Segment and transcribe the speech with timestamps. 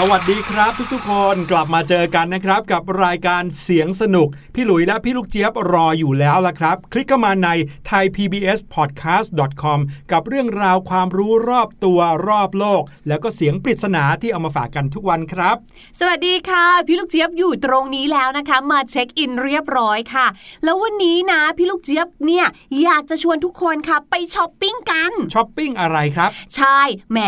[0.00, 7.48] สวัสดีครับทุกๆ คนกลับมาเจอกันนะครับกับรายการเสียงสนุก พี่หลุยและพี่ลูกเจี๊ยบรออยู่แล้วละครับ คลิกเข้ามาใน
[7.90, 9.78] thaipbspodcast.com
[10.12, 15.56] กับเรื่องราวความรู้รอบตัวรอบโลก แล้วก็เสียงปริศนาที่เอามาฝากกันทุกวันครับ
[16.00, 20.26] สวัสดีค่ะ พี่ลูกเจี๊ยบอยู่ตรงนี้แล้วนะคะ มา check in เรียบร้อยค่ะ
[20.64, 22.46] แล้ววันนี้นะพี่ลูกเจี๊ยบเนี่ย
[22.82, 26.80] อยากจะชวนทุกคนค่ะไปช้อปปิ้งกันช้อปปิ้งอะไรครับ ใช่
[27.12, 27.18] แหม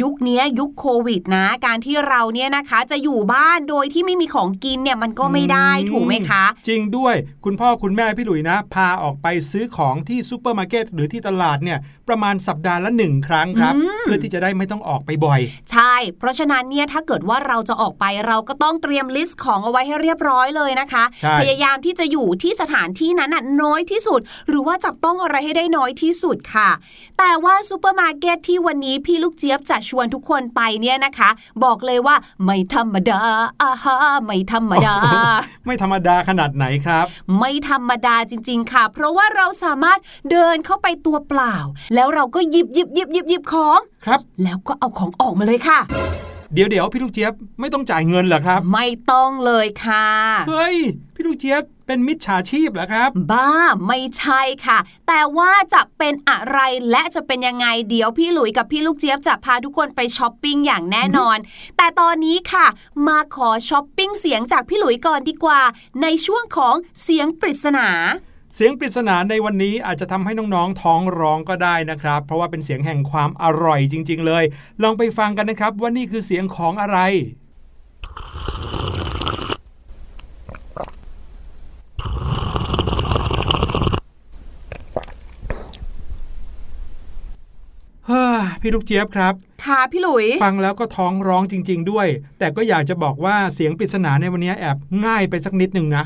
[0.00, 7.14] ยุคเนี้ยยุคโควิดนะการที่เราเนี่ยนะคะจะอยู่บ้านโดยที่ไม่มีของกินเนี่ยมันก็ไม่ได้อืมถูกไหมคะ จริงด้วย
[7.44, 11.78] คุณพ่อคุณแม่พี่หลุยนะ พาออกไปซื้อของที่ซูเปอร์มาร์เก็ตหรือที่ตลาดเนี่ย
[12.08, 15.40] ประมาณสัปดาห์ละหนึ่งครั้งครับ เพื่อที่จะได้ไม่ต้องออกไปบ่อย
[15.72, 26.70] ใช่ เพราะฉะนั้นเนี่ยถ้าเกิดว่าเราจะออกไปเราก็ต้องเตรียม list ของเอาไว้ให้เรียบร้อยเลยนะคะใช่พยายามที่จะอยู่ที่สถานที่นั้นน่ะน้อยที่สุด หรือว่าจับต้องอะไรให้ได้น้อยที่สุดค่ะ
[27.18, 31.30] แต่ว่าซูเปอร์มาร์เก็ตที่วันนี้พี่ลูกเจี๊ยบจะชวนทุกคนไปเนี่ยนะคะ
[31.64, 33.20] บอกเลยว่า ไม่ธรรมดา
[33.62, 34.96] อาฮาไม่ธรรมดา
[35.66, 37.06] ไม่ธรรมดาขนาดไหนครับ
[37.38, 39.98] ไม่ธรรมดาจริง ๆ ค่ะ เพราะว่าเราสามารถ
[40.30, 41.56] เดินเข้าไปตัวเปล่า
[41.94, 45.78] แล้วเราก็หยิบหยิบหยิบหยิบหยิบของ ครับ แล้วก็เอาของออกมาเลยค่ะ
[46.54, 50.06] เดี๋ยวเดี๋ยวพี่ลูกเจี๊ยบไม่ต้องจ่ายเงินเหรอครับ ไม่ต้องเลยค่ะ
[50.48, 50.76] เฮ้ย
[51.14, 53.50] พี่ลูกเจี๊ยบ เป็นมิจฉาชีพเหรอครับ บ้า
[53.86, 56.58] ไม่ใช่ค่ะ แต่ว่าจะเป็นอะไร
[56.90, 61.38] และจะเป็นยังไงเดี๋ยวพี่หลุยกับพี่ลูกเจี๊ยบจะพาทุกคนไปช้อปปิ้งอย่างแน่นอน
[61.76, 62.66] แต่ตอนนี้ค่ะ
[63.08, 65.60] มาขอช้อปปิ้งเสียงจากพี่หลุยก่อนดีกว่า
[66.02, 67.88] ในช่วงของเสียงปริศนา
[68.54, 74.44] เสียงปริศนาในวันนี้อาจจะทำให้น้องๆท้องร้องก็ได้นะครับ เพราะว่าเป็นเสียงแห่งความอร่อยจริง ๆ เลย
[74.82, 76.98] ลองไปฟังกันนะครับว่านี่คือเสียงของอะไร
[87.97, 87.97] เฮ้ย
[88.60, 89.34] พี่ลูกเจี๊ยบครับ
[89.64, 92.06] ค่ะพี่หลุย ฟังแล้วก็ท้องร้องจริง ๆ ด้วย
[92.38, 96.04] แต่ก็อยากจะบอกว่าเสียงปริศนาในวันนี้แอบง่ายไปสักนิดหนึ่งนะ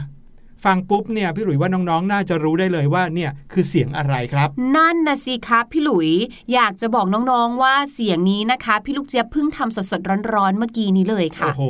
[0.65, 6.11] ฟังปุ๊บเนี่ยพี่หลุยว่าน้องๆ น่าจะรู้ได้เลยว่าเนี่ยคือเสียงอะไรครับ นั่นนะสิคะพี่หลุย
[6.55, 11.65] อยากจะบอกน้องๆว่าเสียงนี้นะคะ พี่ลูกเจี๊ยบเพิ่งทำสดๆร้อนๆเมื่อกี้นี้เลยค่ะ โอ้โห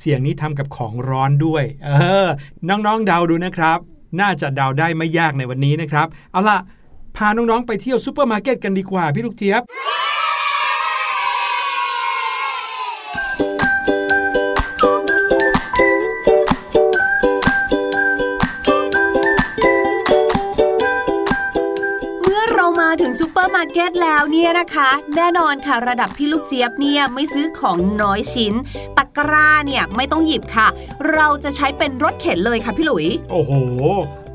[0.00, 1.90] เสียงนี้ทำกับของร้อนด้วย เอ
[2.26, 2.28] อ
[2.68, 3.78] น้องๆเดาดูนะครับ
[4.20, 6.58] น่าจะเดาได้ไม่ยากในวันนี้นะครับ เอาล่ะ
[7.16, 9.62] พาน้องๆไปเที่ยวซูเปอร์มาร์เก็ตกันดีกว่าพี่ลูกเจี๊ยบ
[22.22, 28.54] เมื่อเรามาถึงซูเปอร์มาร์เก็ตแล้วเนี่ยนะคะ แน่นอนค่ะระดับพี่ลูกเจี๊ยบเนี่ยไม่ซื้อของน้อยชิ้น
[28.96, 30.68] ตะกร้าเนี่ยไม่ต้องหยิบค่ะ
[31.12, 33.52] เราจะใช้เป็นรถเข็นเลยค่ะพี่หลุย โอ้โห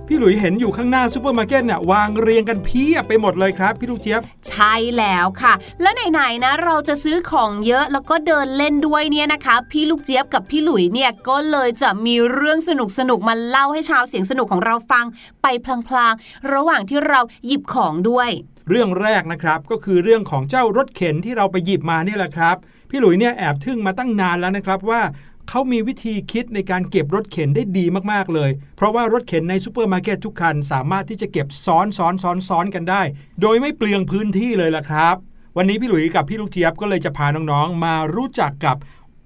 [0.08, 15.06] พี่หลุยเห็นอยู่ข้างหน้าซูเปอร์มาร์เก็ตเนี่ยวางเรียงกันเพียบไปหมดเลยครับ พี่ลูกเจี๊ยบ ใช่แล้วค่ะ และไหนๆนะ เราจะซื้อของเยอะแล้วก็เดินเล่นด้วยเนี่ยนะคะ พี่ลูกเจี๊ยบกับพี่หลุยเนี่ยก็เลยจะมีเรื่องสนุกสนุกๆมาเล่าให้ชาวเสียงสนุกของเราฟัง
[15.42, 15.48] ไป
[15.88, 18.30] พลางๆ ระหว่างที่เราหยิบของด้วย
[18.70, 22.56] เรื่องแรกนะครับก็คือเรื่องของเจ้ารถเข็นที่เราไปหยิบมาเนี่ยแหละครับ
[22.90, 25.02] พี่หลุยเนี่ยแอบทึ่งมาตั้งนานแล้วนะครับว่า
[25.50, 33.02] เขามีวิธีคิดในการเก็บรถเข็นได้ดีมากๆเลย เพราะว่ารถเข็นในซูเปอร์มาร์เก็ตทุกคัน สามารถที่จะเก็บซ้อนซ้อนซ้อนซ้อนกันได้
[33.42, 35.16] โดยไม่เปลืองพื้นที่เลยล่ะครับ
[35.58, 38.78] วันนี้พี่หลุยกับพี่ลูกเจี๊ยบก็เลยจะพาน้องๆ มารู้จักกับ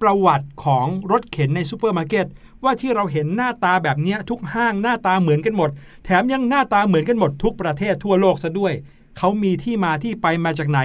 [0.02, 2.28] ประวัติของรถเข็นในซูเปอร์มาร์เก็ต
[2.64, 5.70] ว่าที่เราเห็นหน้าตาแบบนี้ทุกห้างหน้าตาเหมือนกันหมด
[6.06, 8.74] แถมยังหน้าตาเหมือนกันหมดทุกประเทศทั่วโลกซะด้วย
[9.18, 10.80] เขามีที่มาที่ไปมาจากไหน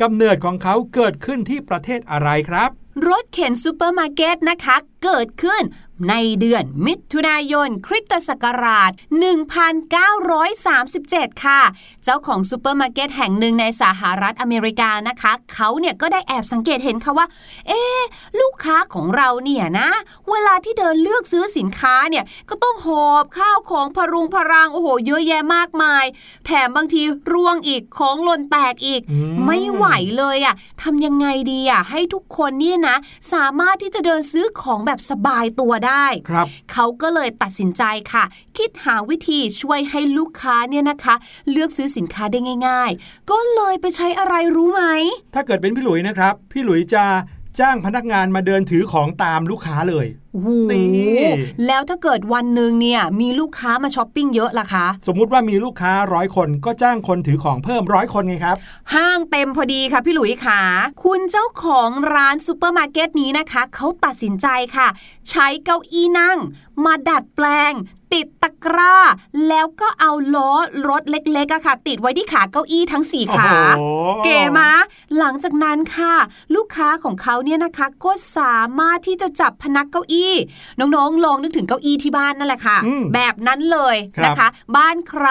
[0.00, 2.70] กำเนิดของเขาเกิดขึ้นที่ประเทศอะไรครับ
[3.08, 5.62] รถเข็นซูเปอร์มาร์เก็ตนะคะ เกิดขึ้น
[6.08, 8.90] ในเดือนมิถุนายนคริสตศักราช
[10.56, 11.60] 1937 ค่ะ
[12.04, 17.26] เจ้าของซูเปอร์มาร์เก็ตแห่งหนึ่งในสหรัฐอเมริกานะคะ เขาเนี่ยก็ได้แอบสังเกตเห็นค่ะว่า
[17.68, 18.02] เอ๊ะ
[18.40, 19.90] ลูกค้าของเราเนี่ยนะ
[20.30, 26.04] เวลาที่เดินเลือกซื้อสินค้าเนี่ย ก็ต้องหอบข้าวของพะรุงพะรังโอ้โหเยอะแยะมากมาย
[26.46, 27.02] แถมบางที
[27.32, 29.86] ร่วงอีกของหล่นแตกอีกอืมไม่ไหว
[30.18, 32.89] เลยอะ่ะทำยังไงดีอะ่ะให้ทุกคนเนี่ยนะ
[33.32, 37.82] สามารถที่จะเดินซื้อของแบบสบายตัวได้ครับเขาก็เลยตัดสินใจ
[38.12, 38.24] ค่ะ
[38.56, 41.14] คิดหาวิธีช่วยให้ลูกค้าเนี่ยนะคะ
[41.50, 44.82] เลือกซื้อสินค้าได้ง่าย ๆ ก็เลยไปใช้อะไรรู้ไหม
[45.34, 47.04] ถ้าเกิดเป็นพี่หลุยนะครับ พี่หลุยจะ
[47.60, 51.20] จ้างพนักงานมาเดินถือของตามลูกค้าเลยโอ้โหนี่
[51.66, 58.56] แล้วถ้าเกิดวันหนึ่งเนี่ยมีลูกค้ามาช้อปปิ้งเยอะล่ะคะ สมมุติว่ามีลูกค้าร้อยคนก็จ้างคนถือของเพิ่มร้อยคนไงครับ
[58.94, 60.60] ห้างเต็มพอดีค่ะพี่หลุยค่ะ
[61.04, 64.46] คุณเจ้าของร้านซูเปอร์มาร์เก็ตนี้นะคะเขาตัดสินใจ
[64.76, 64.88] ค่ะ
[65.30, 66.38] ใช้เก้าอี้นั่ง
[66.84, 67.72] มาดัดแปลง
[68.12, 68.96] ติดตะกร้า
[69.48, 70.52] แล้วก็เอาล้อ
[70.88, 73.82] รถเล็กๆอะค่ะ ติดไว้ที่ขาเก้าอี้ทั้งสี่ขาโอ้โห
[74.24, 74.72] เก๋มะ
[75.18, 76.14] หลังจากนั้นค่ะ
[76.54, 80.19] ลูกค้าของเขาเนี่ยนะคะก็สามารถที่จะจับพนักเก้าอี้
[80.80, 85.28] น้องๆลองนึกถึงเก้าอี้ที่บ้านนั่นแหละค่ะอืมแบบนั้นเลยครับนะคะ บ้านใคร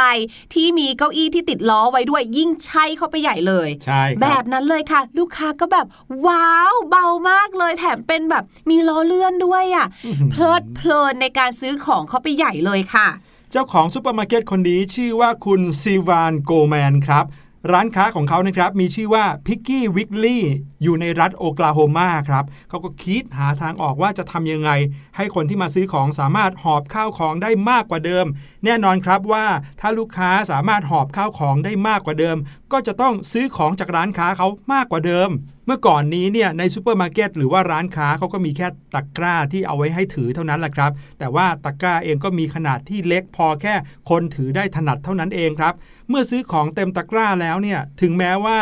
[0.54, 5.86] ที่มีเก้าอี้ที่ติดล้อไว้ด้วยยิ่งใช่เข้าไปใหญ่เลยใช่ครับแบบนั้นเลยค่ะ ลูกค้าก็แบบ
[6.28, 13.08] ว้าวเบามากเลย แถมเป็นแบบมีล้อเลื่อนด้วยอะอื้อหือเพลิดเพลินในการซื้อของเข้าไปใหญ่เลยค่ะ
[13.52, 17.26] เจ้าของซูเปอร์มาร์เก็ตคนนี้ชื่อว่าคุณซิลวานโกลด์แมนครับ
[17.72, 20.44] ร้านค้าของเขานะครับมีชื่อว่าพิกกี้วิกลี่
[20.84, 24.72] อยู่ในรัฐโอคลาโฮมาครับเขาก็คิดหาทางออกว่าจะทำยังไง
[25.18, 28.26] ให้คนที่มาซื้อของสามารถหอบข้าวของได้มากกว่าเดิม
[28.66, 29.48] แน่นอนครับว่า
[29.80, 32.38] ถ้าลูกค้าสามารถหอบข้าวของได้มากกว่าเดิม
[32.72, 35.30] ก็จะต้องซื้อของจากร้านค้าเขามากกว่าเดิม
[35.66, 43.74] เมื่อก่อนนี้เนี่ยในซูเปอร์มาร์เก็ตหรือว่าร้านค้าเขาก็มีแค่ตะกร้าที่เอาไว้ให้ถือเท่านั้นแหละครับ แต่ว่าตะกร้าเองก็มีขนาดที่เล็กพอแค่
[44.10, 45.74] คนถือได้ถนัดเท่านั้นเองครับ
[46.10, 48.60] เมื่อซื้อของเต็มตะกร้าแล้วเนี่ยถึงแม้ว่า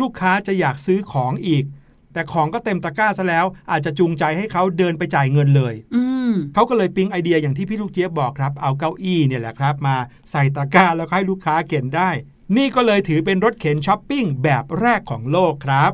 [0.00, 1.64] ลูกค้าจะอยากซื้อของอีก
[2.12, 9.96] แต่ของก็เต็มตะกร้าซะแล้ว อาจจะจูงใจให้เขาเดินไปจ่ายเงินเลยอืมเขาก็เลยปิ๊งไอเดียอย่างที่พี่ลูกเจี๊ยบบอกครับ เอาเก้าอี้เนี่ยแหละครับ มา
[10.30, 12.10] ใส่ตะกร้าแล้วก็ให้ลูกค้าเข็นได้
[12.56, 15.92] นี่ก็เลยถือเป็นรถเข็นช้อปปิ้งแบบแรกของโลกครับ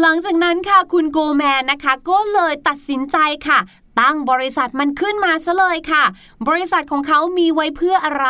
[0.00, 3.16] หลังจากนั้นค่ะคุณโกแมนนะคะ ก็เลยตัดสินใจ
[3.48, 3.58] ค่ะ
[4.00, 6.04] ตั้งบริษัทมันขึ้นมาซะเลยค่ะ
[6.48, 8.28] บริษัทของเขามีไว้เพื่ออะไร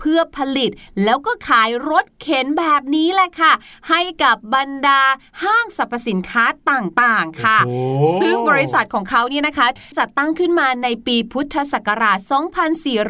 [0.00, 0.70] เพื่อผลิต
[1.04, 3.52] แล้วก็ขายรถเข็นแบบนี้แหละค่ะ
[3.88, 5.00] ให้กับบรรดา
[5.42, 9.66] ห้างสรรพสินค้าต่างๆค่ะโอ้โหซึ่งบริษัทของเขาเนี่ยนะคะ
[9.98, 12.18] จัดตั้งขึ้นมาในปีพุทธศักราช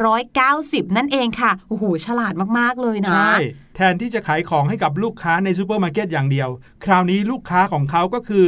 [0.03, 3.35] 2490 นั่นเองค่ะ โอ้โห ฉลาดมาก ๆ เลยนะ ใช่
[3.75, 6.49] แทนที่จะขายของให้กับลูกค้าในซูเปอร์มาร์เก็ตอย่างเดียว
[6.85, 8.45] คราวนี้ลูกค้าของเขาก็คือ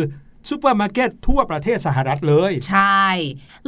[0.50, 3.06] ซูเปอร์มาร์เก็ตทั่วประเทศสหรัฐเลย ใช่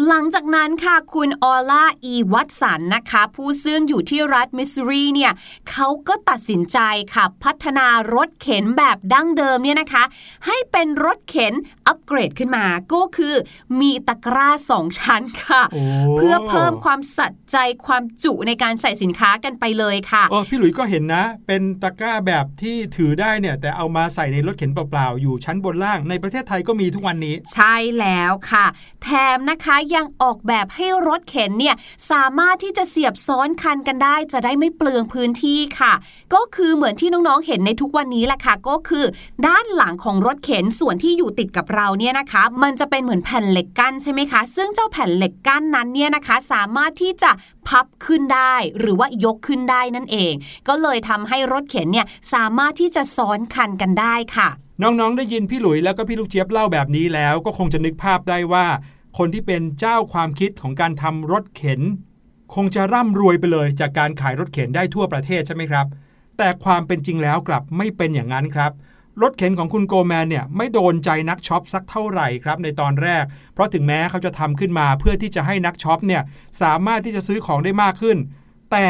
[0.07, 5.31] หลังจากนั้นค่ะคุณออล่าอีวัตสันนะคะ ผู้ซึ่งอยู่ที่รัฐมิสซูรีเนี่ย
[5.71, 6.79] เขาก็ตัดสินใจ
[7.13, 10.03] ค่ะ พัฒนารถเข็นแบบดั้งเดิมเนี่ยนะคะ
[10.45, 11.53] ให้เป็นรถเข็น
[11.87, 13.35] อัปเกรดขึ้นมาก็คือ
[13.79, 15.83] มีตะกร้าสองชั้นค่ะโอ้
[16.17, 28.65] เพื่อเพิ่มความสัดใจความจุในการใส่สินค้ากันไปเลยค่ะเออพี่หลุยส์ก็เห็นนะ เป็นตะกร้าแบบที่ถือได้เนี่ยแต่เอามาใส่ในรถเข็นเปล่าๆอยู่ชั้นบนล่างในประเทศไทยก็มีทุกวันนี้ ใช่แล้วค่ะ
[29.03, 31.75] แถมนะคะยังออกแบบให้รถเข็นเนี่ย
[32.11, 35.93] สามารถที่จะเสียบซ้อนคันกันได้ จะได้ไม่เปลืองพื้นที่ค่ะ
[36.33, 39.05] ก็คือเหมือนที่น้องๆเห็นในทุกวันนี้แหละค่ะ ก็คือ
[39.47, 47.31] ด้านหลังของรถเข็นส่วนที่อยู่ติดกับเราเนี่ยนะคะ มันจะเป็นเหมือนแผ่นเหล็กกั้นใช่ไหมคะ ซึ่งเจ้าแผ่นเหล็กกั้นนั้นเนี่ยนะคะ สามารถที่จะ
[47.67, 50.33] พับขึ้นได้หรือว่ายกขึ้นได้นั่นเอง
[50.67, 54.49] ก็เลยทำให้รถเข็นเนี่ยสามารถที่จะซ้อนคันกันได้ค่ะ
[54.83, 58.65] น้องๆ ได้ยินพี่หลุยแล้วก็พี่ลูกเจี๊ยบเล่าแบบนี้แล้วก็คงจะนึกภาพได้ว่า
[59.17, 61.81] คนที่เป็นเจ้าความคิดของการทำรถเข็น
[62.55, 65.87] คงจะร่ำรวยไปเลยจากการขายรถเข็นได้ทั่วประเทศใช่ไหมครับ
[66.37, 68.71] แต่ความเป็นจริงแล้วกลับไม่เป็นอย่างนั้นครับ
[69.21, 73.23] รถเข็นของคุณโกลด์แมนเนี่ยไม่โดนใจนักช็อปสักเท่าไหร่ครับในตอนแรก
[73.53, 76.21] เพราะถึงแม้เขาจะทำขึ้นมาเพื่อที่จะให้นักช็อปเนี่ย
[76.61, 78.17] สามารถที่จะซื้อของได้มากขึ้น
[78.71, 78.85] แต่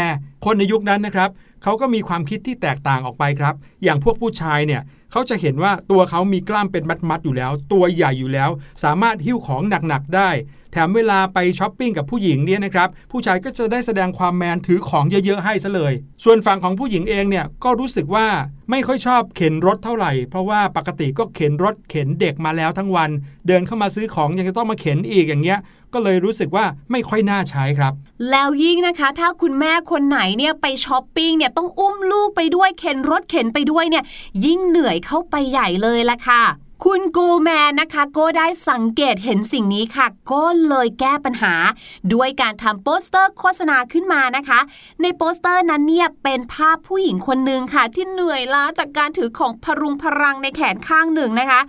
[0.45, 1.29] คนในยุคนั้นนะครับ
[1.63, 4.81] เขาก็มีความคิดที่แตกต่างออกไปครับ อย่างพวกผู้ชายเนี่ย
[5.11, 8.49] เขาจะเห็นว่าตัวเขามีกล้ามเป็นมัดๆอยู่แล้ว ตัวใหญ่อยู่แล้ว
[8.83, 10.29] สามารถหิ้วของหนักๆได้
[10.73, 18.27] แถมเวลาไปช้อปปิ้งกับผู้หญิงเนี่ยนะครับ ผู้ชายก็จะได้แสดงความแมนถือของเยอะๆให้ซะเลย ส่วนฝั่งของผู้หญิงเองเนี่ยก็รู้สึกว่า
[18.71, 23.09] ไม่ค่อยชอบเข็นรถเท่าไหร่ เพราะว่าปกติก็เข็นรถเข็นเด็กมาแล้วทั้งวัน
[23.47, 25.59] เดินเข้ามาซื้อของยังจะต้องมาเข็นอีกอย่างเงี้ย
[25.93, 27.93] ก็เลยรู้สึกว่าไม่ค่อยน่าใช้ครับ
[28.29, 34.03] แล้วยิ่งนะคะ ถ้าคุณแม่คนไหนเนี่ยไปช้อปปิ้งเนี่ยต้องอุ้มลูกไปด้วยเข็นรถเข็นไปด้วยเนี่ย
[34.45, 36.43] ยิ่งเหนื่อยเข้าไปใหญ่เลยละค่ะ
[36.85, 41.53] คุณโกลด์แมนนะคะก็ได้สังเกตเห็นสิ่งนี้ค่ะ ก็เลยแก้ปัญหา
[42.13, 44.59] ด้วยการทำโปสเตอร์โฆษณาขึ้นมานะคะ
[45.01, 51.61] ในโปสเตอร์นั้นเนี่ยเป็นภาพผู้หญิงคนหนึ่งค่ะ ที่เหนื่อยล้าจากการถือของพะรุงพะรังในแขนข้างหนึ่งนะคะ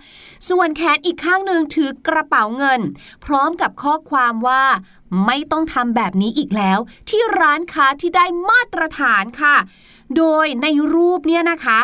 [0.49, 2.79] ส่วนแขนอีกข้างหนึ่งถือกระเป๋าเงิน
[3.25, 4.63] พร้อมกับข้อความว่า
[5.25, 6.79] ไม่ต้องทำแบบนี้อีกแล้ว
[7.09, 9.55] ที่ร้านค้าที่ได้มาตรฐานค่ะ
[10.17, 11.79] โดยในรูปเนี่ยนะคะ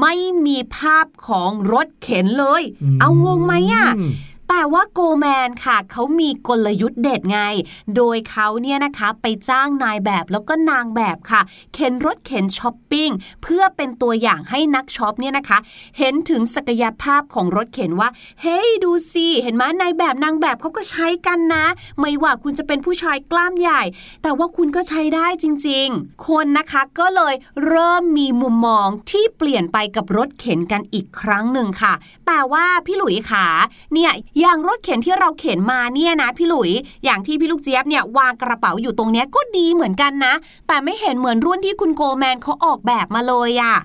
[0.00, 0.14] ไม่
[0.46, 3.86] มีภาพของรถเข็นเลยอืมเอางงไหมอะ
[4.58, 7.40] แต่ว่าโกแมนค่ะเขามีกลยุทธ์เด็ดไง
[7.96, 11.40] โดยเขาเนี่ยนะคะไปจ้างนายแบบแล้วก็นางแบบค่ะ
[11.74, 13.10] เข็นรถเข็นช้อปปิ้ง
[13.42, 15.58] เพื่อเป็นตัวอย่างให้นักช็อปเนี่ยนะคะ
[15.98, 18.08] เห็นถึงศักยภาพของรถเข็นว่า
[18.42, 21.64] เฮ้ยดูสิเห็นไหมนายแบบนางแบบเขาก็ใช้กันนะ
[22.00, 23.82] ไม่ว่าคุณจะเป็นผู้ชายกล้ามใหญ่
[24.22, 27.34] แต่ว่าคุณก็ใช้ได้จริง ๆ คนนะคะก็เลย
[27.66, 31.92] เริ่มมีมุมมองที่เปลี่ยนไปกับรถเข็นกันอีกครั้งหนึ่งค่ะ
[32.26, 33.46] แต่ว่าพี่หลุยขา
[33.94, 36.70] เนี่ยอย่างรถเข็นที่เราเข็นมาเนี่ยนะพี่หลุย
[37.04, 40.34] อย่างที่พี่ลูกเจี๊ยบเนี่ยวางกระเป๋าอยู่ตรงเนี้ยก็ดีเหมือนกันนะ
[40.66, 43.76] แต่ไม่เห็นเหมือนรุ่นที่คุณโกลด์แมนเขาออกแบบมาเลยอะ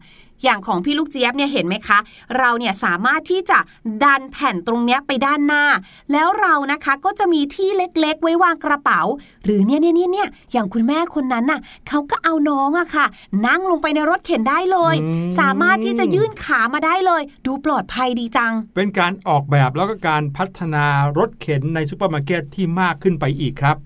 [0.43, 1.99] อย่างของพี่ลูกเจี๊ยบเนี่ยเห็นไหมคะ
[2.37, 3.59] เราเนี่ยสามารถที่จะ
[4.03, 5.63] ดันแผ่นตรงเนี้ยไปด้านหน้า
[6.11, 9.01] แล้วเรานะคะก็จะมีที่เล็กๆ ไว้วางกระเป๋า
[9.45, 13.05] หรือเนี่ยเนี่ยเนี่ยเนี่ยอย่างคุณแม่คนนั้นน่ะเขาก็เอาน้องอะค่ะ
[13.45, 20.85] นั่งลงไปในรถเข็นได้เลยอืมสามารถที่จะยื่นขามาได้เลย ดูปลอดภัยดีจัง เป็นการออกแบบแล้วก็การพัฒนา
[21.17, 23.77] รถเข็นในซูเปอร์มาร์เก็ตที่มากขึ้นไปอีกครับ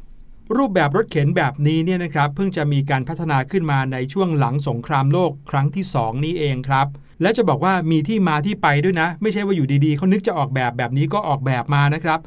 [0.57, 6.87] รูปแบบรถเข็นแบบนี้เนี่ยนะครับเพิ่งจะมีการพัฒนาขึ้นมาในช่วงหลังสงครามโลกครั้งที่ 2 นี้เองครับ
[7.21, 12.19] และจะบอกว่ามีที่มาที่ไปด้วยนะ ไม่ใช่ว่าอยู่ดีๆเขานึกจะออกแบบแบบนี้ก็ออกแบบมานะครับ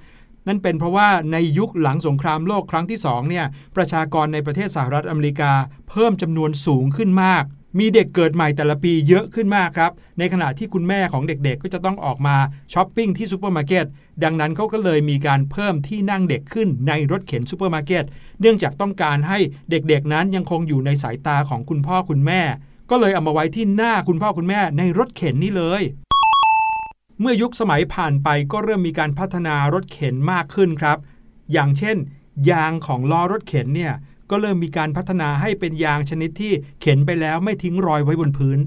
[0.46, 3.46] นั่นเป็นเพราะว่าในยุคหลังสงครามโลกครั้งที่2เนี่ย
[3.76, 5.52] ประชากรในประเทศสหรัฐอเมริกา
[5.90, 7.44] เพิ่มจำนวนสูงขึ้นมาก
[7.78, 12.36] มีเด็กเกิดใหม่แต่ละปีเยอะขึ้นมากครับ ในขณะที่คุณแม่ของเด็กๆ ก็จะต้องออกมา
[12.72, 13.86] ช้อปปิ้งที่ซูเปอร์มาร์เก็ต
[14.24, 18.04] ดังนั้นเขาก็เลยมีการเพิ่มที่นั่งเด็กขึ้นในรถเข็นซูเปอร์มาร์เก็ต
[18.40, 19.38] เนื่องจากต้องการให้
[19.70, 22.42] เด็กๆ นั้นยังคงอยู่ในสายตาของคุณพ่อคุณแม่
[22.90, 25.82] ก็เลยเอามาไว้ที่หน้าคุณพ่อคุณแม่ในรถเข็นนี่เลย
[27.20, 30.98] เมื่อยุคสมัยผ่านไปก็เริ่มมีการพัฒนารถเข็นมากขึ้นครับ
[31.52, 31.96] อย่างเช่น
[32.50, 33.92] ยางของล้อรถเข็นเนี่ย
[34.30, 38.58] ก็เริ่มมีการพัฒนาให้เป็นยางชนิดที่เข็นไปแล้วไม่ทิ้งรอยไว้บนพื้น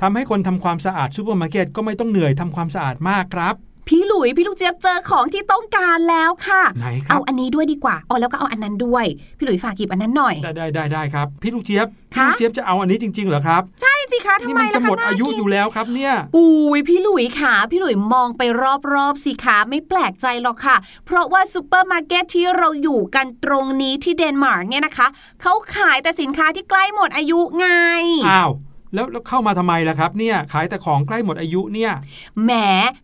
[0.00, 3.54] ทำให้คนทำความสะอาดซูเปอร์มาร์เก็ตก็ไม่ต้องเหนื่อยทำความสะอาดมากครับ
[3.90, 9.04] พี่หลุยพี่ลูกเจี๊ยบเจอของที่ต้องการแล้วค่ะไหนครัเอาอันนี้ด้วยดีกว่าอ๋อแล้วก็เอาอันนั้นด้วย
[9.38, 18.42] พี่หลุยฝากหยิบอันนั้นหน่อย ได้ได้ได้ได้ครับ พี่ลูกเจี๊ยบคะพี่ลูกเจี๊ยบจะเอาอันนี้จริงๆเหรอครับ ใช่สิคะทำไมล่ะคะน่ากิน นี่มันจะหมดอายุอยู่แล้วครับเนี่ยอุ้ยพี่หลุยค่ะ พี่หลุยมองไป
[18.92, 25.06] รอบๆสิคะไม่แปลกใจหรอกค่ะ เพราะว่าซูเปอร์มาร์เก็ตที่เราอยู่กันตรงนี้ที่เดนมาร์กเนี่ยนะคะ
[25.42, 27.66] เขาขายแต่สินค้าที่ใกล้หมดอายุไง
[28.30, 28.52] อ้าว
[28.94, 31.92] แล้วแล้วเข้ามาทำไมล่ะครับเนี่ยขายแต่ของใกล้หมดอายุเนี่ย
[32.44, 32.50] แหม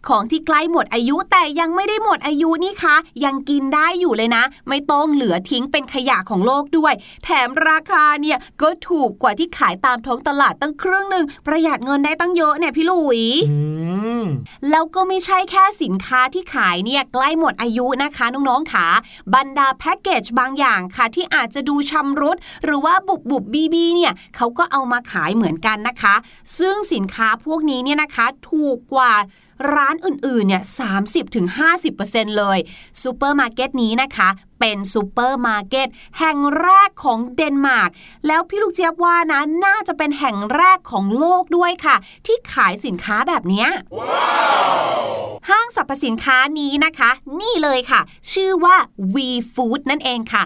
[0.08, 13.58] ของที่ใกล้หมดอายุแต่ยังไม่ได้หมดอายุนี่คะยังกินได้อยู่เลยนะ ไม่ต้องเหลือทิ้งเป็นขยะของโลกด้วย แถมราคาเนี่ยก็ถูกกว่าที่ขายตามท้องตลาดตั้งครึ่งหนึ่งประหยัดเงินได้ตั้งเยอะเนี่ยพี่หลุยอื
[14.22, 14.24] ม
[14.70, 18.86] แล้วก็ไม่ใช่แค่สินค้าที่ขายเนี่ยใกล้หมดอายุนะคะน้องๆค่ะ
[19.34, 26.14] บรรดาแพ็กเกจบางอย่างค่ะที่อาจจะดูชำรุดหรือว่าบุบบุบบี้บี้เนี่ยเขาก็เอามาขายเหมือนกันนะคะ
[26.58, 29.12] ซึ่งสินค้าพวกนี้เนี่ยนะคะถูกกว่า
[29.74, 32.58] ร้านอื่นๆเนี่ยสามสิบถึงห้าสิบเปอร์เซ็นต์เลย
[33.02, 34.28] ซูเปอร์มาร์เก็ตนี้นะคะ
[34.60, 35.88] เป็นซูเปอร์มาร์เก็ต
[36.18, 37.90] แห่งแรกของเดนมาร์ก
[38.26, 43.68] แล้วพี่ลูกเจี๊ยบว่านะน่าจะเป็นแห่งแรกของโลกด้วยค่ะ ที่ขายสินค้าแบบเนี้ย
[45.50, 48.00] ห้างสรรพสินค้านี้นะคะ นี่เลยค่ะ
[48.32, 48.76] ชื่อว่า
[49.14, 50.42] WeFood นั่นเองค่ะ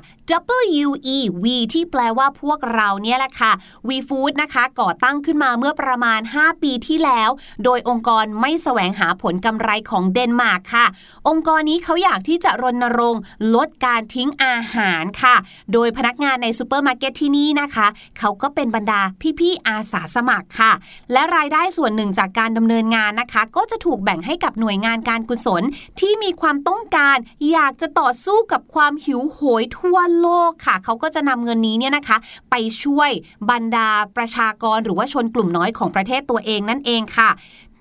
[0.85, 3.53] W E We ที่แปลว่าพวกเราเนี่ยแหละค่ะ
[3.88, 7.31] V Food นะคะก่อตั้งขึ้นมาเมื่อประมาณ 5 ปีที่แล้ว
[7.64, 10.87] โดยองค์กรไม่แสวงหาผลกำไรของเดนมาร์กค่ะ
[11.29, 13.20] องค์กรนี้เขาอยากที่จะรณรงค์
[13.55, 15.36] ลดการทิ้งอาหารค่ะ
[15.72, 17.86] โดยพนักงานในซูเปอร์มาร์เก็ตที่นี่นะคะ
[18.18, 19.00] เขาก็เป็นบรรดา
[19.40, 20.72] พี่ๆอาสาสมัครค่ะ
[21.12, 25.62] และรายได้ส่วนหนึ่งจากการดำเนินงานนะคะ ก็จะถูกแบ่งให้กับหน่วยงานการกุศล
[26.00, 27.16] ที่มีความต้องการ
[27.52, 32.16] อยากจะต่อสู้กับความหิวโหยทั่วโลกค่ะ เขาก็จะนำเงินนี้เนี่ยนะคะ
[32.50, 33.10] ไปช่วย
[33.50, 37.30] บรรดาประชากรหรือว่าชนกลุ่มน้อยของประเทศตัวเองนั่นเองค่ะ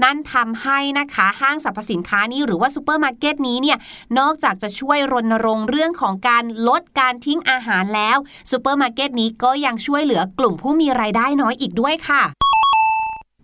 [0.04, 3.78] นั่นทำให้นะคะห้างสรรพสินค้านี้หรือว่าซูเปอร์มาร์เก็ตนี้เนี่ย
[4.20, 8.18] นอกจากจะช่วยรณรงค์เรื่องของการลดการทิ้งอาหารแล้ว
[8.52, 12.24] ซูเปอร์มาร์เก็ตนี้ก็ยังช่วยเหลือกลุ่มผู้มีรายได้น้อยอีกด้วยค่ะ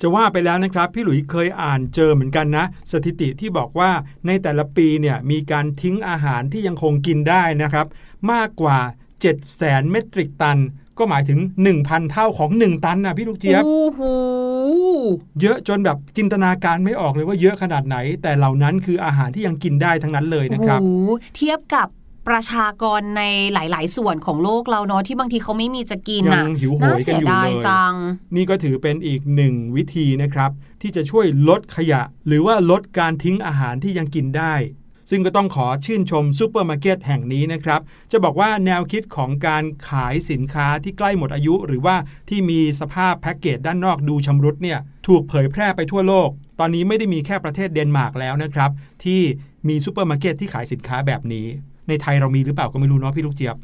[0.01, 3.91] จะว่าไปแล้วนะครับ พี่หลุยเคยอ่านเจอเหมือนกันนะ สถิติที่บอกว่า
[4.27, 7.87] ในแต่ละปีเนี่ยมีการทิ้งอาหารที่ยังคงกินได้นะครับ
[8.31, 10.57] มากกว่า 7 0 0แสนเมตริกตัน
[10.99, 11.39] ก็หมายถึง
[11.75, 14.01] 1,000 เท่าของ 1 ตันนะพี่ลูกเจี๊ยบโอ้โห
[15.41, 21.87] เยอะจนแบบจินตนาการไม่ออกเลยว่าเยอะขนาดไหน แต่เหล่านั้นคืออาหารที่ยังกินได้ทั้งนั้นเลยนะครับโอ้โหเทียบกับ
[22.27, 34.53] ประชากรในหลาย ๆ ส่วนของโลกเราเนาะที่บางทีเขาไม่มีจะกินยัน่ะงหิวโหน่ายกันเสีอยยู่ดายเลยจันี่ก็ถือเป็นอีกหนึ่งวิธีนะครับ ที่จะช่วยลดขยะ หรือว่าลดการทิ้งอาหารที่ยังกินได้
[35.09, 41.95] ซึ่งก็ต้องขอชื่นชมซูเปอร์มาร์เก็ตแห่งนี้นะครับ จะบอกว่าแนวคิดของการขายสินค้าที่ใกล้หมดอายุ หรือว่า
[42.29, 48.71] ที่มีสภาพแพ็กเกจด้านนอกดูชำรุดเนี่ยถูกเผยแพร่ไปทั่วโลก ตอนนี้ไม่ได้มีแค่ประเทศเดนมาร์กแล้วนะครับ
[49.03, 49.21] ที่
[49.67, 51.45] มีซูเปอร์มาร์เก็ตที่ขายสินค้าแบบนี้
[51.87, 53.57] ในไทยเรามีหรือเปล่าก็ไม่รู้เนาะพี่ลูกเจี๊ยบ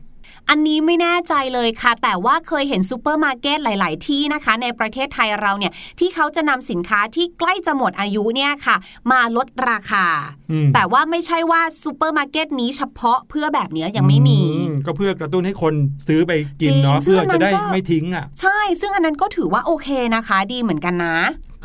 [0.50, 8.76] อันนี้ไม่แน่ใจเลยค่ะ แต่ว่าเคยเห็นซูเปอร์มาร์เก็ตหลาย ๆ ที่นะคะ ในประเทศไทยเราเนี่ยที่เขาจะนำสินค้าที่ใกล้จะหมดอายุเนี่ยค่ะ
[9.12, 10.06] มาลดราคา
[10.52, 15.74] อืมแต่ว่าไม่ใช่ว่าซูเปอร์มาร์เก็ตนี้เฉพาะเพื่อแบบเนี้ยยังไม่มีอืก็เพื่อกระตุ้นให้คน
[16.08, 21.16] ซื้อไปกินเนาะจริงซึ่งเพื่อจะได้อันนั้นก็ไม่ทิ้งอะใช่ ซึ่งอันนั้นก็ถือว่าโอเคนะคะ ดีเหมือนกันนะ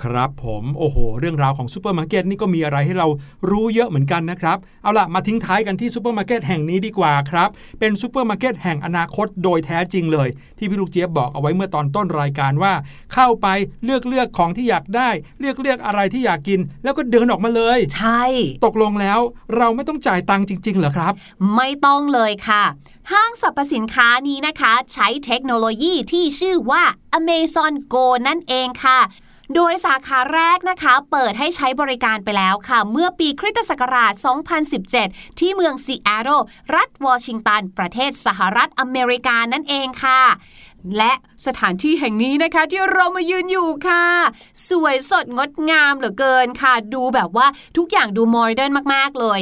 [0.03, 3.09] ครับผมโอ้โห เรื่องราวของซูเปอร์มาร์เก็ตนี่ก็มีอะไรให้เรา
[3.51, 7.49] รู้เยอะเหมือนกันนะครับ เอาล่ะ มาทิ้งท้ายกันที่ซูเปอร์มาร์เก็ตแห่งนี้ดีกว่าครับ
[7.81, 10.29] เป็นซูเปอร์มาร์เก็ตแห่งอนาคตโดยแท้จริงเลย
[10.59, 12.73] ที่พี่ลูกเจี๊ยบบอกเอาไว้เมื่อตอนต้นรายการว่า
[13.15, 13.47] เข้าไป
[13.85, 15.09] เลือกเลือกของที่อยากได้
[15.41, 18.25] เลือกเลือกอะไรที่อยากกิน แล้วก็เดินออกมาเลย ใช่
[18.65, 19.21] ตกลงแล้ว
[19.57, 21.13] เราไม่ต้องจ่ายตังค์จริง ๆ เหรอครับ
[21.57, 22.65] ไม่ต้องเลยค่ะ
[23.13, 26.83] ห้างสรรพสินค้านี้นะคะ ใช้เทคโนโลยีที่ชื่อว่า
[27.19, 29.01] Amazon Go นั่นเองค่ะ
[29.55, 34.13] โดยสาขาแรกนะคะ เปิดให้ใช้บริการไปแล้วค่ะ เมื่อปีคริสตศักราช
[34.97, 36.41] 2017 ที่เมืองซีแอตเทิล
[36.75, 40.23] รัฐวอชิงตัน ประเทศสหรัฐอเมริกานั่นเองค่ะ
[40.99, 41.13] และ
[41.47, 44.05] สถานที่แห่งนี้นะคะ ที่เรามายืนอยู่ค่ะ
[44.69, 47.47] สวยสดงดงามเหลือเกินค่ะ ดูแบบว่า
[47.77, 49.39] ทุกอย่างดูโมเดิร์นมากๆเลย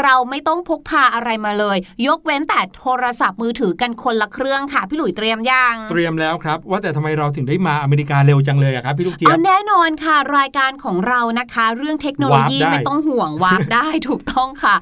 [0.00, 14.74] เราไม่ต้องพกพาอะไรมาเลย ยกเว้นแต่โทรศัพท์มือถือกันคนละเครื่องค่ะ พี่หลุยเตรียมยัง เตรียมแล้วครับ ว่าแต่ทำไมเราถึงได้มาอเมริกาเร็วจังเลยอะครับพี่ลูกเจี๊ยเอาบแน่นอนค่ะ รายการของเรานะคะ เรื่องเทคโนโลยีวาร์ปได้ไม่ต้องห่วงวาร์ปได้ถูกต้องค่ะ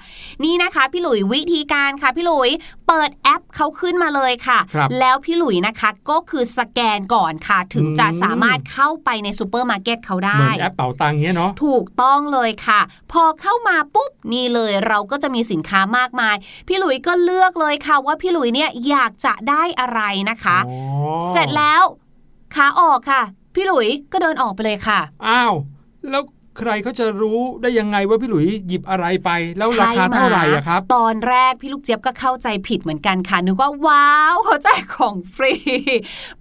[0.44, 2.50] นี่นะคะ พี่หลุยวิธีการค่ะ พี่หลุย
[2.88, 12.80] เปิดแอปเขาขึ้นมาเลยค่ะครับแล้วพี่หลุยนะคะก็คือสแกนก่อนค่ะ ถึงจะอืมสามารถเข้าไปในซูเปอร์มาร์เก็ตเขาได้เหมือนแอปเป๋าตังค์เงี้ยเนาะถูกต้องเลยค่ะ
[13.12, 16.36] พอเข้ามาปุ๊บนี่เลยเราก็จะมีสินค้ามากมาย
[16.68, 20.78] พี่หลุยก็เลือกเลยค่ะว่าพี่หลุยเนี่ยอยากจะได้อะไรนะคะอ๋อ
[21.30, 21.82] เสร็จแล้ว
[22.54, 23.22] ขาออกค่ะ
[23.54, 25.52] พี่หลุยก็เดินออกไปเลยค่ะ อ้าว
[26.10, 26.22] แล้ว
[26.58, 35.54] ใครเขาจะรู้ได้ยังไงว่าพี่หลุยหยิบอะไรไป แล้วราคาเท่าไหร่อะครับ ตอนแรกพี่ลูกเจี๊ยบก็เข้าใจผิดเหมือนกันค่ะนึกว่าว้าวเขาแจกของฟรี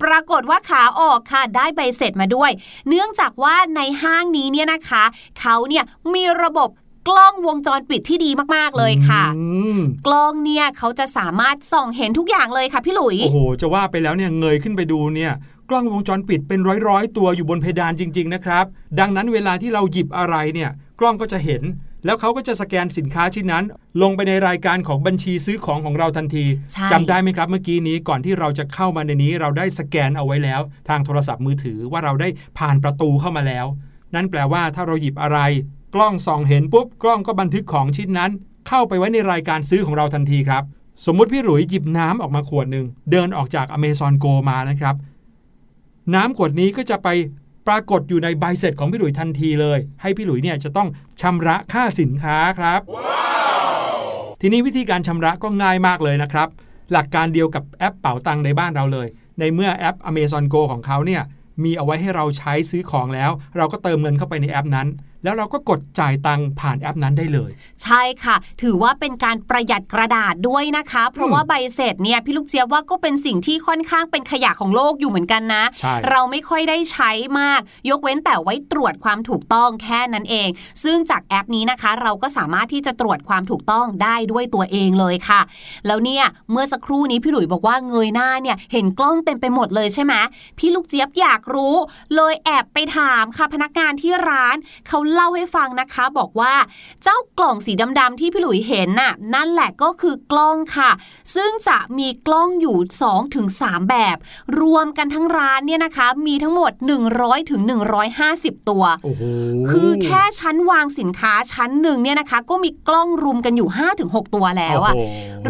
[0.03, 2.51] ปรากฏว่าขาออกค่ะได้ใบเสร็จมาด้วย
[2.89, 5.03] เนื่องจากว่าในห้างนี้เนี่ยนะคะ
[5.39, 6.69] เขาเนี่ยมีระบบ
[7.09, 9.45] กล้องวงจรปิดที่ดีมาก ๆ เลยค่ะอื
[9.77, 15.33] มกล้องเนี่ยเขาจะสามารถส่องเห็นทุกอย่างเลยค่ะพี่หลุย โอ้โห จะว่าไปแล้วเนี่ยเงยขึ้นไปดูเนี่ย
[15.69, 18.65] กล้องวงจรปิดเป็นร้อยๆ ตัวอยู่บนเพดานจริง ๆ นะครับ
[18.99, 21.63] ดังนั้นเวลาที่เราหยิบอะไรเนี่ย กล้องก็จะเห็น
[22.05, 23.63] แล้วเขาก็จะสแกนสินค้าชิ้นนั้น
[24.01, 33.65] ลงไปในรายการของบัญชีซื้อของของเราทันทีใช่จำได้ไหมครับเมื่อกี้นี้ก่อนที่เราจะเข้ามาในนี้ เราได้สแกนเอาไว้แล้ว ทางโทรศัพท์มือถือว่าเราได้ผ่านประตูเข้ามาแล้ว
[34.15, 35.39] นั่นแปลว่าถ้าเราหยิบอะไร
[35.95, 38.31] กล้องส่องเห็นปุ๊บกล้องก็บันทึกของชิ้นนั้น
[38.67, 40.63] เข้าไปไว้ในรายการซื้อของเราทันทีครับ
[41.05, 44.95] สมมุติพี่หลุยหยิบน้ำออกมาขวดหนึ่งเดินออกจาก Amazon Go มานะครับ
[46.13, 47.09] น้ำขวดนี้ก็จะไป
[47.67, 50.87] ปรากฏอยู่ในใบเสร็จของพี่หลุยทันทีเลย ให้พี่หลุยเนี่ยจะต้อง
[51.21, 52.81] ชำระค่าสินค้าครับ
[54.41, 56.47] ทีนี้วิธีการชำระก็ง่ายมากเลยนะครับ
[56.91, 59.07] หลักการเดียวกับแอปเป๋าตังค์ในบ้านเราเลย
[59.39, 61.21] ในเมื่อแอป Amazon Go ของเขาเนี่ย
[61.63, 64.87] มีเอาไว้ให้เราใช้ซื้อของแล้ว เราก็เติมเงินเข้าไปในแอปนั้น
[65.25, 67.51] แล้วเราก็กดจ่ายตังค์ผ่านแอปนั้นได้เลย
[67.83, 80.49] ใช่ค่ะ ถือว่าเป็นการประหยัดกระดาษด้วยนะคะ เพราะว่าใบเสร็จเนี่ยพี่ลูกเจี๊ยบว่าก็เป็นสิ่งที่ค่อนข้างเป็นขยะของโลกอยู่เหมือนกันนะใช่เราไม่ค่อยได้ใช้มาก ยกเว้นแต่ไว้ตรวจความถูกต้องแค่นั้นเอง
[80.83, 85.41] ซึ่งจากแอปนี้นะคะ เราก็สามารถที่จะตรวจความถูกต้องได้ด้วยตัวเองเลยค่ะ
[85.87, 90.13] แล้วเนี่ยเมื่อสักครู่นี้พี่หลุยบอกว่าเงยหน้าเนี่ยเห็นกล้องเต็มไปหมดเลยใช่ไหม
[90.57, 91.75] พี่ลูกเจี๊ยบอยากรู้
[92.15, 94.55] เลยแอบไปถามค่ะพนักงานที่ร้าน
[94.87, 96.53] เขาเล่าให้ฟังนะคะ บอกว่า
[97.03, 100.91] เจ้ากล่องสีดำๆที่พี่หลุยเห็นน่ะนั่นแหละก็คือกล้องค่ะ
[101.35, 104.17] ซึ่งจะมีกล้องอยู่2-3ถึง3แบบ
[104.61, 106.71] รวมกันทั้งร้านเนี่ยนะคะมีทั้งหมด
[107.11, 107.61] 100ถึง
[108.15, 109.23] 150 ตัวโอ้โห
[109.69, 113.69] คือแค่ชั้นวางสินค้าชั้นหนึ่งเนี่ยนะคะ ก็มีกล้องรุมกันอยู่
[114.01, 115.01] 5-6ตัวแล้วอะโโห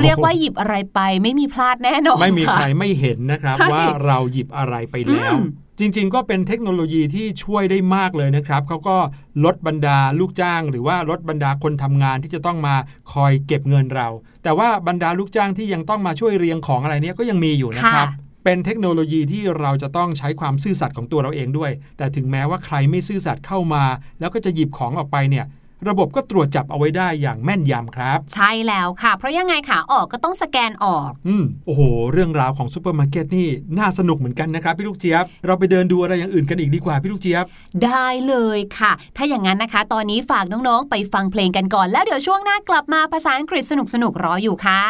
[0.01, 8.97] เรียกว่าหยิบอะไรไปไม่มีพลาดแน่นอนไม่มีค่ะใครไม่เห็นนะครับใช่ว่าเราหยิบอะไรไปแล้วอืม จริง ๆ ก็เป็นเทคโนโลยีที่ช่วยได้มากเลยนะครับเขาก็
[9.45, 12.75] ลดบรรดาลูกจ้าง หรือว่าลดบรรดาคนทำงานที่จะต้องมา
[13.13, 14.07] คอยเก็บเงินเรา
[14.43, 18.07] แต่ว่าบรรดาลูกจ้างที่ยังต้องมาช่วยเรียงของอะไรเนี้ยก็ยังมีอยู่นะครับ
[18.43, 23.83] เป็นเทคโนโลยีที่เราจะต้องใช้ความซื่อสัตย์ของตัวเราเองด้วย แต่ถึงแม้ว่าใครไม่ซื่อสัตย์เข้ามา
[24.19, 25.45] แล้วก็จะหยิบของออกไปเนี่ย
[25.87, 37.45] ระบบก็ตรวจจับเอาไว้ได้อย่างแม่นยำครับ ใช่แล้วค่ะ เพราะยังไงขาออกก็ต้องสแกนออก อืมโอ้โห เรื่องราวของซูเปอร์มาร์เก็ตนี่น่าสนุกเหมือนกันนะครับพี่ลูกเจี๊ยบ เราไปเดินดูอะไรอย่างอื่นกันอีกดีกว่าพี่ลูกเจี๊ยบ
[37.83, 44.81] ได้เลยค่ะ ถ้าอย่างนั้นนะคะ ตอนนี้ฝากน้องๆ ไปฟังเพลงกันก่อน แล้วเดี๋ยวช่วงหน้ากลับมาภาษาอังกฤษสนุกๆรออยู่ค่ะ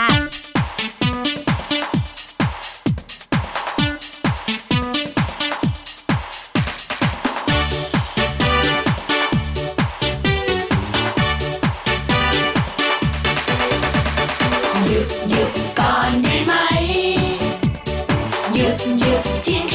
[19.15, 19.75] ยุ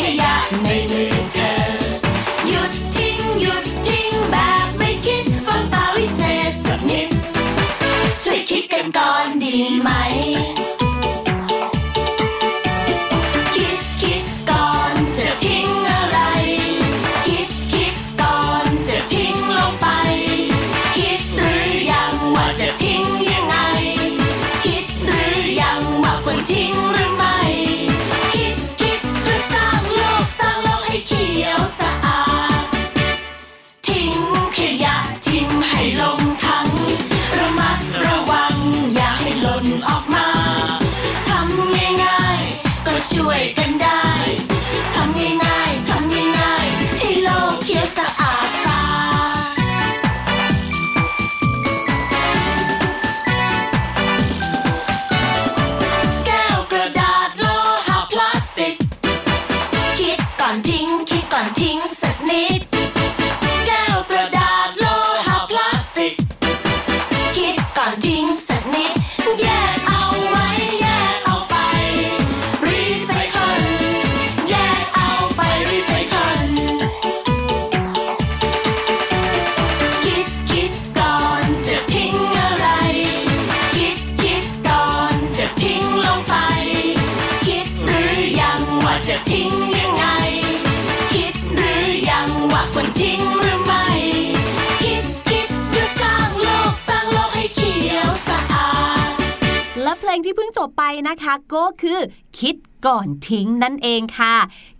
[101.70, 102.00] คะก็คือ
[102.40, 102.56] คิด
[102.86, 104.34] ก่อนทิ้งนั่นเองค่ะ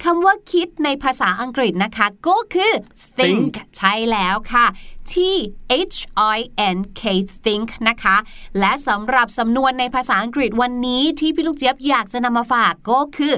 [0.05, 2.73] คำว่าคิดในภาษาอังกฤษนะคะ ก็คือ
[3.17, 4.67] think ใช่แล้วค่ะ
[5.11, 5.15] T
[5.93, 5.99] H
[6.37, 6.39] I
[6.77, 7.03] N K
[7.45, 8.17] think นะคะ
[8.59, 13.33] และสำหรับสำนวนในภาษาอังกฤษวันนี้ที่พี่ลูกเจี๊ยบอยากจะนำมาฝากก็คือ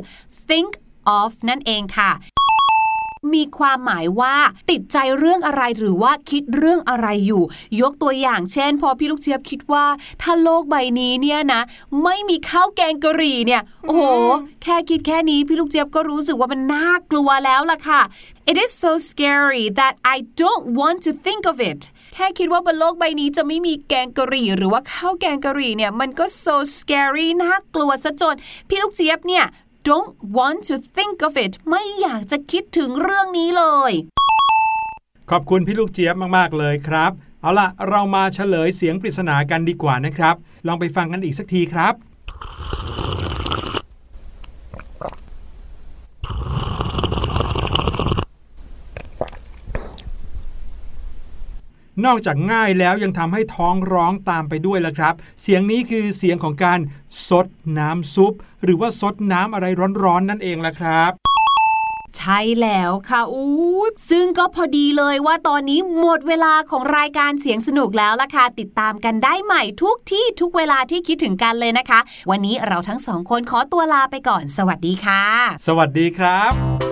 [0.48, 0.70] think
[1.18, 2.10] of นั่นเองค่ะ
[3.34, 4.36] มีความหมายว่า
[4.70, 7.42] ติดใจเรื่องอะไรหรือว่าคิดเรื่องอะไรอยู่
[7.80, 9.86] ยกตัวอย่างเช่น พอพี่ลูกเจี๊ยบคิดว่า
[10.22, 11.62] ถ้าโลกใบนี้เนี่ยนะ
[12.02, 14.02] ไม่มีข้าวแกงกะหรี่เนี่ยโอ้โห
[14.62, 18.00] แค่คิดแค่นี้พี่ลูกเจี๊ยบก็รู้สึกว่ามันน่ากลัวแล้วล่ะค่ะ
[18.50, 21.80] It is so scary that I don't want to think of it
[22.14, 28.36] แค่คิดว่าบนโลกใบนี้จะไม่มีแกงกะหรี่ หรือว่าข้าวแกงกะหรี่เนี่ยมันก็ so scary น่ากลัวซะจน
[28.68, 29.44] พี่ลูกเจี๊ยบเนี่ย
[29.88, 33.92] don't want to think of it ไม่อยากจะคิดถึงเรื่องนี้เลย
[35.30, 40.34] ขอบคุณพี่ลูกเจี๊ยบมาก ๆ เลยครับ เอาล่ะ เรามาเฉลยเสียงปริศนากันดีกว่านะครับ
[40.66, 41.94] ลองไปฟังกันอีกสักทีครับ
[52.04, 56.80] นอกจากง่ายแล้วยังทำให้ท้องร้องตามไปด้วยละครับ เสียงนี้คือเสียงของการ
[57.28, 57.46] ซด
[57.78, 58.32] น้ำซุป
[58.64, 59.66] หรือว่าซดน้ำอะไร
[60.04, 61.12] ร้อนๆนั่นเองละครับ
[62.18, 63.52] ใช่แล้วค่ะอู้
[64.10, 72.00] ซึ่งก็พอดีเลยว่าตอนนี้หมดเวลาของรายการเสียงสนุกแล้วล่ะค่ะ ติดตามกันได้ใหม่ทุกที่ทุกเวลาที่คิดถึงกันเลยนะคะ
[72.30, 75.24] วันนี้เราทั้งสองคนขอตัวลาไปก่อน สวัสดีค่ะ
[75.66, 76.91] สวัสดีครับ